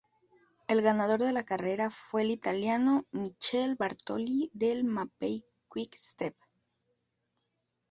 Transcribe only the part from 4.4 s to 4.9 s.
del